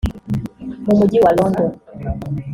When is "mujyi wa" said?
0.99-1.31